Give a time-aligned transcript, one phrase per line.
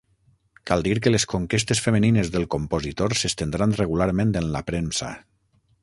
[0.69, 5.13] Cal dir que les conquestes femenines del compositor s'estendran regularment en la premsa.